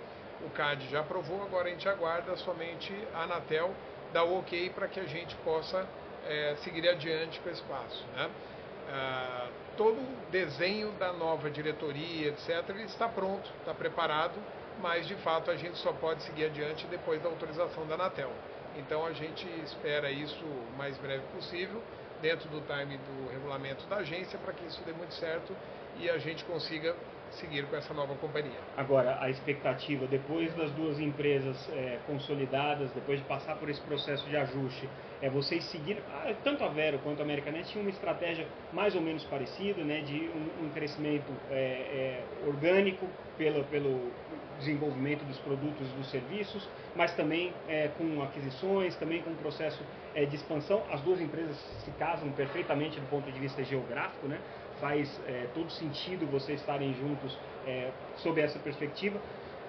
o 0.44 0.50
CAD 0.50 0.88
já 0.88 1.00
aprovou, 1.00 1.42
agora 1.42 1.68
a 1.68 1.70
gente 1.70 1.88
aguarda 1.88 2.36
somente 2.36 2.92
a 3.14 3.22
Anatel 3.22 3.74
dar 4.12 4.24
o 4.24 4.38
ok 4.38 4.70
para 4.70 4.88
que 4.88 5.00
a 5.00 5.04
gente 5.04 5.34
possa 5.36 5.86
é, 6.26 6.56
seguir 6.62 6.88
adiante 6.88 7.40
com 7.40 7.50
esse 7.50 7.62
passo. 7.62 8.04
Né? 8.14 8.30
Ah, 8.90 9.48
todo 9.76 9.98
o 9.98 10.30
desenho 10.30 10.92
da 10.92 11.12
nova 11.12 11.50
diretoria, 11.50 12.28
etc., 12.28 12.70
está 12.86 13.08
pronto, 13.08 13.50
está 13.60 13.74
preparado, 13.74 14.34
mas 14.80 15.06
de 15.06 15.14
fato 15.16 15.50
a 15.50 15.56
gente 15.56 15.76
só 15.78 15.92
pode 15.92 16.22
seguir 16.22 16.46
adiante 16.46 16.86
depois 16.86 17.22
da 17.22 17.28
autorização 17.28 17.86
da 17.86 17.94
Anatel. 17.94 18.30
Então 18.76 19.04
a 19.04 19.12
gente 19.12 19.46
espera 19.64 20.10
isso 20.10 20.42
o 20.44 20.76
mais 20.76 20.96
breve 20.98 21.24
possível, 21.34 21.82
dentro 22.22 22.48
do 22.48 22.60
time 22.62 22.98
do 22.98 23.30
regulamento 23.32 23.86
da 23.86 23.96
agência, 23.96 24.38
para 24.38 24.52
que 24.52 24.64
isso 24.66 24.80
dê 24.84 24.92
muito 24.92 25.14
certo 25.14 25.54
e 25.98 26.08
a 26.08 26.18
gente 26.18 26.44
consiga 26.44 26.94
seguir 27.32 27.66
com 27.66 27.76
essa 27.76 27.92
nova 27.94 28.14
companhia. 28.14 28.58
Agora, 28.76 29.18
a 29.20 29.30
expectativa, 29.30 30.06
depois 30.06 30.54
das 30.54 30.70
duas 30.72 30.98
empresas 30.98 31.68
é, 31.72 31.98
consolidadas, 32.06 32.90
depois 32.92 33.18
de 33.18 33.24
passar 33.26 33.56
por 33.56 33.68
esse 33.68 33.80
processo 33.82 34.28
de 34.28 34.36
ajuste, 34.36 34.88
é 35.20 35.28
vocês 35.28 35.64
seguirem, 35.64 36.02
ah, 36.12 36.32
tanto 36.44 36.64
a 36.64 36.68
Vero 36.68 36.98
quanto 37.00 37.20
a 37.20 37.24
Americanet 37.24 37.68
tinham 37.68 37.82
uma 37.82 37.90
estratégia 37.90 38.46
mais 38.72 38.94
ou 38.94 39.00
menos 39.00 39.24
parecida, 39.24 39.82
né, 39.82 40.00
de 40.00 40.30
um, 40.34 40.66
um 40.66 40.70
crescimento 40.70 41.32
é, 41.50 41.54
é, 41.54 42.24
orgânico 42.46 43.06
pelo, 43.36 43.64
pelo 43.64 44.12
desenvolvimento 44.58 45.24
dos 45.24 45.38
produtos 45.38 45.88
e 45.90 45.94
dos 45.94 46.10
serviços, 46.10 46.68
mas 46.94 47.14
também 47.14 47.52
é, 47.68 47.88
com 47.96 48.22
aquisições, 48.22 48.94
também 48.96 49.22
com 49.22 49.30
um 49.30 49.36
processo 49.36 49.82
é, 50.14 50.24
de 50.24 50.36
expansão. 50.36 50.82
As 50.90 51.00
duas 51.00 51.20
empresas 51.20 51.56
se 51.84 51.90
casam 51.92 52.30
perfeitamente 52.32 52.98
do 53.00 53.06
ponto 53.08 53.30
de 53.30 53.38
vista 53.38 53.62
geográfico, 53.64 54.26
né? 54.26 54.38
Faz 54.80 55.08
é, 55.26 55.46
todo 55.54 55.70
sentido 55.70 56.26
vocês 56.30 56.60
estarem 56.60 56.94
juntos 56.94 57.36
é, 57.66 57.90
sob 58.16 58.40
essa 58.40 58.58
perspectiva. 58.58 59.20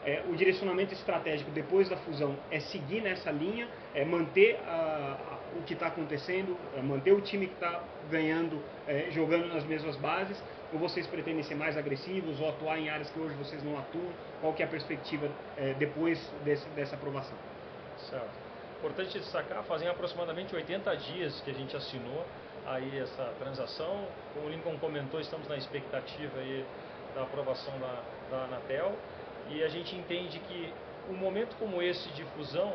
É, 0.05 0.23
o 0.29 0.35
direcionamento 0.35 0.93
estratégico 0.93 1.51
depois 1.51 1.89
da 1.89 1.97
fusão 1.97 2.37
é 2.49 2.59
seguir 2.59 3.01
nessa 3.01 3.29
linha, 3.31 3.67
é 3.93 4.05
manter 4.05 4.57
a, 4.65 5.17
a, 5.31 5.59
o 5.59 5.63
que 5.63 5.73
está 5.73 5.87
acontecendo, 5.87 6.57
é 6.75 6.81
manter 6.81 7.11
o 7.11 7.19
time 7.19 7.47
que 7.47 7.53
está 7.53 7.83
ganhando, 8.09 8.61
é, 8.87 9.07
jogando 9.11 9.47
nas 9.47 9.65
mesmas 9.65 9.97
bases, 9.97 10.41
ou 10.71 10.79
vocês 10.79 11.05
pretendem 11.05 11.43
ser 11.43 11.55
mais 11.55 11.75
agressivos 11.77 12.39
ou 12.39 12.49
atuar 12.49 12.79
em 12.79 12.89
áreas 12.89 13.09
que 13.09 13.19
hoje 13.19 13.35
vocês 13.35 13.61
não 13.63 13.77
atuam? 13.77 14.09
Qual 14.39 14.53
que 14.53 14.63
é 14.63 14.65
a 14.65 14.69
perspectiva 14.69 15.29
é, 15.57 15.73
depois 15.73 16.19
desse, 16.45 16.67
dessa 16.69 16.95
aprovação? 16.95 17.37
Certo. 18.09 18.49
Importante 18.77 19.19
destacar, 19.19 19.61
fazem 19.63 19.89
aproximadamente 19.89 20.55
80 20.55 20.95
dias 20.95 21.41
que 21.41 21.51
a 21.51 21.53
gente 21.53 21.75
assinou 21.75 22.25
aí 22.69 22.99
essa 22.99 23.33
transação. 23.39 24.07
Como 24.33 24.47
o 24.47 24.49
Lincoln 24.49 24.77
comentou, 24.77 25.19
estamos 25.19 25.47
na 25.47 25.57
expectativa 25.57 26.39
aí 26.39 26.65
da 27.15 27.23
aprovação 27.23 27.73
da, 27.79 28.03
da 28.29 28.43
Anatel 28.43 28.95
e 29.49 29.63
a 29.63 29.67
gente 29.67 29.95
entende 29.95 30.39
que 30.39 30.71
um 31.09 31.15
momento 31.15 31.55
como 31.57 31.81
esse 31.81 32.07
de 32.09 32.23
fusão 32.35 32.73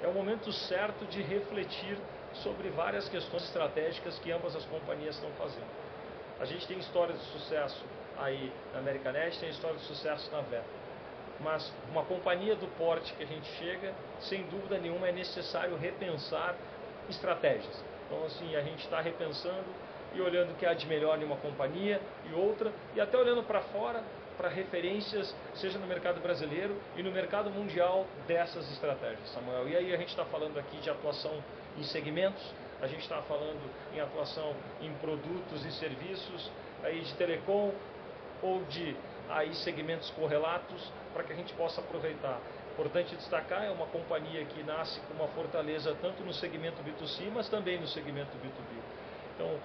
é 0.00 0.06
o 0.06 0.12
momento 0.12 0.52
certo 0.52 1.04
de 1.06 1.20
refletir 1.22 1.98
sobre 2.34 2.68
várias 2.70 3.08
questões 3.08 3.42
estratégicas 3.44 4.16
que 4.20 4.30
ambas 4.30 4.54
as 4.54 4.64
companhias 4.66 5.16
estão 5.16 5.30
fazendo. 5.32 5.66
A 6.38 6.44
gente 6.44 6.68
tem 6.68 6.78
história 6.78 7.14
de 7.14 7.24
sucesso 7.24 7.84
aí 8.16 8.52
na 8.72 8.78
Americanet, 8.78 9.36
tem 9.40 9.48
história 9.48 9.76
de 9.76 9.84
sucesso 9.84 10.30
na 10.30 10.40
Veta. 10.42 10.78
Mas 11.40 11.72
uma 11.90 12.04
companhia 12.04 12.54
do 12.54 12.68
porte 12.76 13.12
que 13.14 13.24
a 13.24 13.26
gente 13.26 13.46
chega, 13.58 13.92
sem 14.20 14.44
dúvida 14.44 14.78
nenhuma, 14.78 15.08
é 15.08 15.12
necessário 15.12 15.76
repensar 15.76 16.54
estratégias. 17.08 17.82
Então, 18.08 18.24
assim, 18.24 18.56
a 18.56 18.62
gente 18.62 18.82
está 18.84 19.00
repensando 19.00 19.66
e 20.14 20.20
olhando 20.20 20.52
o 20.52 20.54
que 20.54 20.64
há 20.64 20.72
de 20.72 20.86
melhor 20.86 21.20
em 21.20 21.24
uma 21.24 21.36
companhia 21.36 22.00
e 22.30 22.34
outra, 22.34 22.72
e 22.96 23.00
até 23.00 23.16
olhando 23.16 23.42
para 23.42 23.60
fora 23.60 24.02
para 24.38 24.48
referências, 24.48 25.34
seja 25.54 25.78
no 25.80 25.86
mercado 25.86 26.20
brasileiro 26.20 26.76
e 26.96 27.02
no 27.02 27.10
mercado 27.10 27.50
mundial 27.50 28.06
dessas 28.28 28.70
estratégias, 28.70 29.28
Samuel. 29.30 29.68
E 29.68 29.76
aí 29.76 29.92
a 29.92 29.96
gente 29.96 30.10
está 30.10 30.24
falando 30.24 30.56
aqui 30.58 30.76
de 30.78 30.88
atuação 30.88 31.42
em 31.76 31.82
segmentos, 31.82 32.54
a 32.80 32.86
gente 32.86 33.02
está 33.02 33.20
falando 33.22 33.60
em 33.92 34.00
atuação 34.00 34.54
em 34.80 34.92
produtos 34.94 35.66
e 35.66 35.72
serviços 35.72 36.50
aí 36.84 37.00
de 37.00 37.12
telecom 37.14 37.72
ou 38.40 38.62
de 38.64 38.96
aí 39.28 39.52
segmentos 39.56 40.08
correlatos 40.10 40.92
para 41.12 41.24
que 41.24 41.32
a 41.32 41.36
gente 41.36 41.52
possa 41.54 41.80
aproveitar 41.80 42.40
Importante 42.78 43.16
destacar, 43.16 43.64
é 43.64 43.70
uma 43.70 43.86
companhia 43.86 44.44
que 44.44 44.62
nasce 44.62 45.00
com 45.00 45.14
uma 45.14 45.26
fortaleza 45.30 45.96
tanto 46.00 46.22
no 46.22 46.32
segmento 46.32 46.80
B2C, 46.84 47.28
mas 47.34 47.48
também 47.48 47.76
no 47.80 47.88
segmento 47.88 48.30
B2B. 48.38 48.78
Então, 49.34 49.58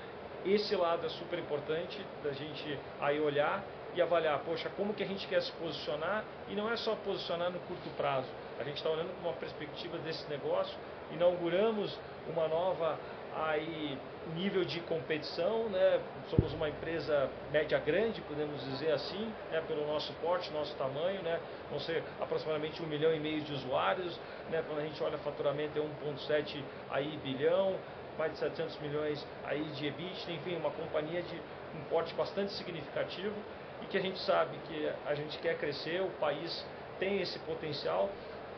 esse 0.44 0.76
lado 0.76 1.06
é 1.06 1.10
super 1.10 1.38
importante 1.38 2.04
da 2.24 2.32
gente 2.32 2.80
aí 3.00 3.22
olhar 3.22 3.64
e 3.94 4.02
avaliar, 4.02 4.40
poxa, 4.40 4.68
como 4.76 4.96
que 4.96 5.04
a 5.04 5.06
gente 5.06 5.28
quer 5.28 5.44
se 5.44 5.52
posicionar 5.52 6.24
e 6.50 6.56
não 6.56 6.68
é 6.72 6.76
só 6.76 6.96
posicionar 6.96 7.52
no 7.52 7.60
curto 7.60 7.88
prazo. 7.96 8.28
A 8.60 8.64
gente 8.64 8.78
está 8.78 8.90
olhando 8.90 9.14
com 9.22 9.28
uma 9.30 9.38
perspectiva 9.38 9.96
desse 10.00 10.28
negócio, 10.28 10.76
inauguramos 11.12 11.96
uma 12.28 12.48
nova 12.48 12.98
aí 13.36 13.98
nível 14.36 14.64
de 14.64 14.80
competição, 14.82 15.70
né? 15.70 16.00
somos 16.30 16.54
uma 16.54 16.70
empresa 16.70 17.30
média 17.52 17.78
grande, 17.80 18.22
podemos 18.22 18.64
dizer 18.64 18.92
assim, 18.92 19.32
né? 19.52 19.62
pelo 19.68 19.86
nosso 19.86 20.14
porte, 20.14 20.52
nosso 20.52 20.76
tamanho, 20.76 21.22
né? 21.22 21.40
vão 21.70 21.80
ser 21.80 22.04
aproximadamente 22.22 22.82
um 22.82 22.88
milhão 22.88 23.14
e 23.14 23.20
meio 23.20 23.42
de 23.42 23.54
usuários, 23.54 24.18
né? 24.50 24.64
quando 24.66 24.80
a 24.80 24.84
gente 24.84 25.02
olha 25.04 25.18
faturamento 25.18 25.78
é 25.78 25.82
1,7 25.82 26.64
aí 26.90 27.20
bilhão, 27.24 27.76
mais 28.18 28.32
de 28.34 28.38
700 28.40 28.80
milhões 28.80 29.26
aí 29.46 29.64
de 29.72 29.88
EBIT, 29.88 30.32
enfim, 30.32 30.56
uma 30.56 30.72
companhia 30.72 31.22
de 31.22 31.36
um 31.76 31.84
porte 31.90 32.14
bastante 32.14 32.54
significativo 32.54 33.36
e 33.82 33.86
que 33.88 33.98
a 33.98 34.02
gente 34.02 34.20
sabe 34.20 34.58
que 34.68 34.92
a 35.06 35.16
gente 35.16 35.38
quer 35.40 35.58
crescer, 35.58 36.02
o 36.02 36.10
país 36.20 36.66
tem 37.00 37.22
esse 37.22 37.38
potencial, 37.40 38.10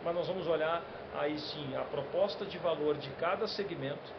mas 0.03 0.13
nós 0.13 0.27
vamos 0.27 0.47
olhar 0.47 0.83
aí 1.17 1.37
sim 1.39 1.75
a 1.75 1.81
proposta 1.81 2.45
de 2.45 2.57
valor 2.57 2.95
de 2.97 3.09
cada 3.11 3.47
segmento, 3.47 4.13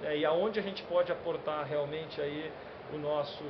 né, 0.00 0.16
e 0.18 0.24
aonde 0.24 0.58
a 0.58 0.62
gente 0.62 0.82
pode 0.84 1.12
aportar 1.12 1.64
realmente 1.66 2.20
aí 2.20 2.50
o 2.92 2.98
nosso 2.98 3.44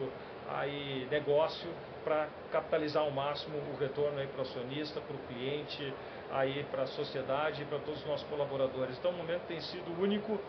aí 0.49 1.07
negócio 1.11 1.69
para 2.05 2.29
capitalizar 2.51 3.03
ao 3.03 3.11
máximo 3.11 3.59
o 3.59 3.77
retorno 3.79 4.19
aí 4.19 4.27
para 4.27 4.39
o 4.39 4.43
acionista, 4.43 5.01
para 5.01 5.15
o 5.15 5.19
cliente, 5.29 5.93
aí 6.33 6.65
para 6.71 6.83
a 6.83 6.87
sociedade 6.87 7.63
e 7.63 7.65
para 7.67 7.79
todos 7.79 8.01
os 8.01 8.07
nossos 8.07 8.27
colaboradores. 8.29 8.99
Então 8.99 9.11
o 9.11 9.15
momento 9.15 9.43
tem 9.47 9.61
sido 9.61 10.01
único, 10.01 10.41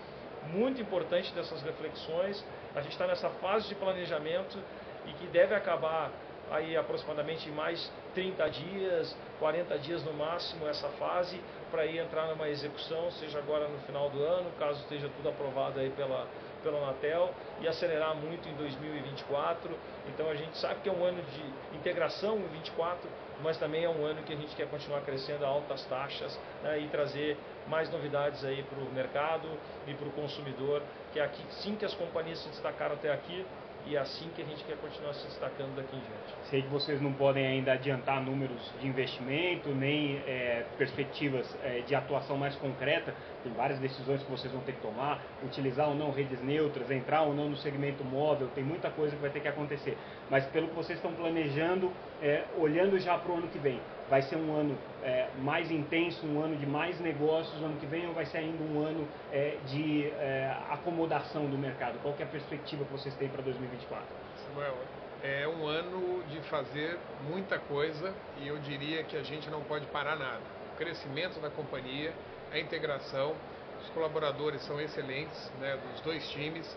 muito 0.48 0.82
importante 0.82 1.32
dessas 1.34 1.62
reflexões. 1.62 2.44
A 2.76 2.82
gente 2.82 2.94
está 2.94 3.06
nessa 3.06 3.30
fase 3.30 3.68
de 3.68 3.76
planejamento 3.76 4.58
e 5.06 5.14
que 5.14 5.28
deve 5.28 5.54
acabar 5.54 6.12
aí 6.50 6.76
aproximadamente 6.76 7.50
mais 7.50 7.92
30 8.14 8.50
dias, 8.50 9.16
40 9.40 9.78
dias 9.80 10.04
no 10.04 10.14
máximo 10.14 10.68
essa 10.68 10.90
fase 10.90 11.40
para 11.72 11.86
ir 11.86 11.98
entrar 11.98 12.28
numa 12.28 12.50
execução, 12.50 13.10
seja 13.12 13.40
agora 13.40 13.68
no 13.68 13.80
final 13.80 14.10
do 14.10 14.22
ano, 14.22 14.52
caso 14.60 14.80
esteja 14.82 15.10
tudo 15.16 15.30
aprovado 15.30 15.80
aí 15.80 15.90
pela, 15.92 16.28
pela 16.62 16.78
Anatel 16.80 17.34
e 17.62 17.68
acelerar 17.68 18.14
muito 18.16 18.48
em 18.48 18.54
2024. 18.54 19.74
Então 20.10 20.30
a 20.30 20.36
gente 20.36 20.58
sabe 20.58 20.82
que 20.82 20.90
é 20.90 20.92
um 20.92 21.04
ano 21.04 21.22
de 21.24 21.78
integração 21.78 22.36
em 22.36 22.42
2024, 22.42 23.10
mas 23.42 23.58
também 23.58 23.86
é 23.86 23.90
um 23.90 24.06
ano 24.06 24.22
que 24.24 24.34
a 24.34 24.36
gente 24.36 24.56
quer 24.56 24.68
continuar 24.68 25.02
crescendo 25.02 25.46
a 25.46 25.48
altas 25.48 25.84
taxas 25.86 26.38
né, 26.62 26.80
e 26.80 26.88
trazer 26.90 27.38
mais 27.68 27.90
novidades 27.90 28.44
aí 28.44 28.64
para 28.64 28.80
o 28.80 28.92
mercado 28.94 29.48
e 29.88 29.94
para 29.94 30.08
o 30.08 30.12
consumidor, 30.12 30.82
que 31.14 31.20
é 31.20 31.24
aqui 31.24 31.44
sim 31.62 31.76
que 31.76 31.86
as 31.86 31.94
companhias 31.94 32.40
se 32.40 32.50
destacaram 32.50 32.96
até 32.96 33.12
aqui, 33.12 33.46
e 33.86 33.96
é 33.96 34.00
assim 34.00 34.30
que 34.36 34.42
a 34.42 34.46
gente 34.46 34.64
quer 34.64 34.78
continuar 34.78 35.14
se 35.14 35.26
destacando 35.28 35.76
daqui 35.76 35.96
em 35.96 36.00
diante. 36.00 36.50
Sei 36.50 36.62
que 36.62 36.68
vocês 36.70 37.02
não 37.02 37.14
podem 37.14 37.46
ainda 37.46 37.74
adiantar 37.74 38.22
números 38.22 38.72
de 38.80 38.88
investimento, 38.88 39.70
nem 39.70 40.18
é, 40.28 40.66
perspectivas 40.78 41.48
é, 41.64 41.82
de 41.82 41.96
atuação 41.96 42.38
mais 42.38 42.56
concreta, 42.56 43.14
tem 43.44 43.52
várias 43.54 43.80
decisões 43.80 44.22
que 44.24 44.32
vocês 44.32 44.52
vão 44.52 44.62
ter 44.62 44.74
que 44.74 44.82
tomar, 44.82 45.22
utilizar 45.44 45.90
ou 45.90 45.96
não 45.96 46.12
redes 46.12 46.42
neutras, 46.42 46.90
entrar 46.92 47.24
ou 47.24 47.34
não 47.34 47.50
no 47.50 47.58
segmento 47.58 48.04
móvel, 48.04 48.50
tem 48.54 48.64
muita 48.64 48.90
coisa 48.90 49.16
que 49.16 49.22
vai 49.22 49.32
ter 49.32 49.40
que 49.40 49.48
acontecer. 49.48 49.98
Mas 50.30 50.46
pelo 50.46 50.68
que 50.68 50.76
vocês 50.76 50.98
estão 50.98 51.14
planejando, 51.14 51.92
é, 52.22 52.46
olhando 52.58 53.00
já 53.00 53.18
para 53.18 53.32
o 53.32 53.38
ano 53.38 53.48
que 53.48 53.58
vem, 53.58 53.80
vai 54.12 54.22
ser 54.24 54.36
um 54.36 54.54
ano 54.54 54.78
é, 55.02 55.30
mais 55.42 55.72
intenso, 55.72 56.28
um 56.28 56.44
ano 56.44 56.58
de 56.58 56.66
mais 56.66 57.00
negócios 57.00 57.58
no 57.62 57.68
ano 57.68 57.80
que 57.80 57.86
vem 57.86 58.06
ou 58.08 58.14
vai 58.14 58.26
ser 58.26 58.40
ainda 58.40 58.62
um 58.62 58.86
ano 58.86 59.08
é, 59.32 59.56
de 59.68 60.08
é, 60.20 60.54
acomodação 60.70 61.50
do 61.50 61.58
mercado? 61.58 61.98
Qual 62.02 62.14
é 62.20 62.24
a 62.24 62.28
perspectiva 62.28 62.84
que 62.84 62.92
vocês 62.92 63.16
têm 63.16 63.30
para 63.30 63.42
2024? 63.42 64.06
Samuel, 64.46 64.76
é 65.24 65.48
um 65.48 65.66
ano 65.66 66.22
de 66.24 66.42
fazer 66.50 67.00
muita 67.30 67.58
coisa 67.58 68.14
e 68.42 68.50
eu 68.50 68.58
diria 68.58 69.02
que 69.04 69.16
a 69.16 69.24
gente 69.24 69.50
não 69.50 69.62
pode 69.62 69.86
parar 69.88 70.18
nada. 70.18 70.42
O 70.74 70.78
crescimento 70.78 71.40
da 71.40 71.50
companhia, 71.50 72.12
a 72.52 72.60
integração, 72.60 73.34
os 73.82 73.90
colaboradores 73.92 74.62
são 74.64 74.80
excelentes, 74.82 75.50
né, 75.62 75.80
dos 75.90 76.02
dois 76.02 76.30
times, 76.32 76.68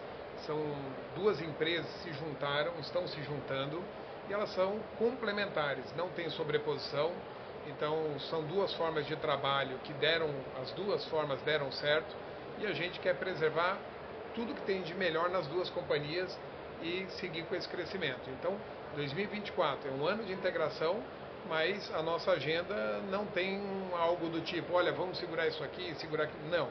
são 0.47 0.57
duas 1.17 1.43
empresas 1.43 1.91
se 2.05 2.12
juntaram, 2.12 2.75
estão 2.79 3.09
se 3.09 3.21
juntando 3.25 3.83
e 4.28 4.33
elas 4.33 4.50
são 4.54 4.78
complementares, 4.99 5.85
não 5.97 6.09
tem 6.11 6.28
sobreposição. 6.31 7.12
Então 7.66 8.19
são 8.31 8.43
duas 8.43 8.75
formas 8.75 9.07
de 9.07 9.16
trabalho 9.16 9.78
que 9.85 9.93
deram, 9.95 10.28
as 10.61 10.71
duas 10.73 11.04
formas 11.07 11.40
deram 11.43 11.73
certo 11.73 12.14
e 12.59 12.66
a 12.66 12.73
gente 12.73 13.00
quer 13.00 13.16
preservar 13.16 13.78
tudo 14.35 14.54
que 14.54 14.62
tem 14.62 14.83
de 14.83 14.95
melhor 14.95 15.31
nas 15.31 15.47
duas 15.47 15.71
companhias 15.71 16.38
e 16.83 17.07
seguir 17.19 17.45
com 17.45 17.54
esse 17.54 17.69
crescimento. 17.69 18.28
Então 18.38 18.54
2024 18.95 19.88
é 19.88 19.93
um 19.93 20.07
ano 20.07 20.25
de 20.25 20.33
integração, 20.33 21.02
mas 21.49 21.93
a 21.95 22.02
nossa 22.02 22.33
agenda 22.33 23.00
não 23.11 23.26
tem 23.26 23.61
algo 23.99 24.28
do 24.28 24.40
tipo, 24.40 24.75
olha, 24.75 24.93
vamos 24.93 25.19
segurar 25.19 25.47
isso 25.47 25.62
aqui, 25.64 25.95
segurar 25.97 26.25
aqui. 26.25 26.37
Não, 26.50 26.69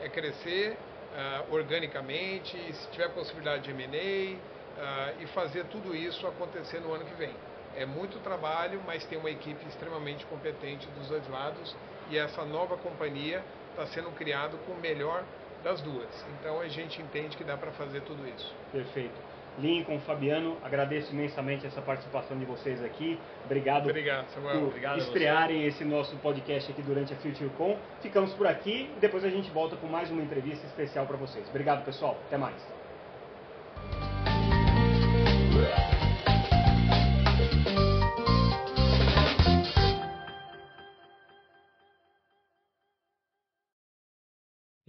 é 0.00 0.08
crescer 0.08 0.76
uh, 0.76 1.54
organicamente, 1.54 2.56
se 2.74 2.88
tiver 2.90 3.08
possibilidade 3.10 3.64
de 3.64 3.70
M&A, 3.70 4.38
uh, 4.76 5.22
e 5.22 5.26
fazer 5.28 5.64
tudo 5.66 5.94
isso 5.94 6.26
acontecer 6.26 6.80
no 6.80 6.92
ano 6.92 7.04
que 7.04 7.14
vem. 7.14 7.34
É 7.76 7.84
muito 7.84 8.22
trabalho, 8.22 8.80
mas 8.86 9.04
tem 9.06 9.18
uma 9.18 9.30
equipe 9.30 9.66
extremamente 9.68 10.24
competente 10.26 10.86
dos 10.98 11.08
dois 11.08 11.28
lados 11.28 11.74
e 12.10 12.16
essa 12.16 12.44
nova 12.44 12.76
companhia 12.76 13.42
está 13.70 13.86
sendo 13.86 14.10
criada 14.12 14.56
com 14.58 14.72
o 14.72 14.80
melhor 14.80 15.24
das 15.64 15.80
duas. 15.80 16.08
Então 16.38 16.60
a 16.60 16.68
gente 16.68 17.00
entende 17.00 17.36
que 17.36 17.42
dá 17.42 17.56
para 17.56 17.72
fazer 17.72 18.02
tudo 18.02 18.26
isso. 18.28 18.54
Perfeito. 18.70 19.34
Lincoln, 19.58 20.00
Fabiano, 20.00 20.56
agradeço 20.64 21.12
imensamente 21.12 21.66
essa 21.66 21.80
participação 21.80 22.36
de 22.36 22.44
vocês 22.44 22.82
aqui. 22.82 23.18
Obrigado, 23.44 23.88
Obrigado 23.88 24.28
Samuel. 24.30 24.58
por 24.60 24.68
Obrigado 24.68 24.98
estrearem 24.98 25.64
esse 25.64 25.84
nosso 25.84 26.16
podcast 26.16 26.70
aqui 26.70 26.82
durante 26.82 27.12
a 27.12 27.16
FutureCon. 27.16 27.78
Ficamos 28.00 28.32
por 28.34 28.46
aqui 28.46 28.90
e 28.96 29.00
depois 29.00 29.24
a 29.24 29.30
gente 29.30 29.50
volta 29.50 29.76
com 29.76 29.86
mais 29.86 30.10
uma 30.10 30.22
entrevista 30.22 30.66
especial 30.66 31.06
para 31.06 31.16
vocês. 31.16 31.48
Obrigado, 31.48 31.84
pessoal. 31.84 32.18
Até 32.26 32.36
mais. 32.36 32.83